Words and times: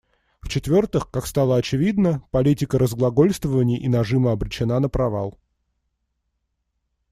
В-четвертых, 0.41 1.11
как 1.11 1.27
стало 1.27 1.57
очевидно, 1.57 2.23
политика 2.31 2.79
разглагольствований 2.79 3.77
и 3.77 3.87
нажима 3.87 4.31
обречена 4.31 4.79
на 4.79 4.89
провал. 4.89 5.37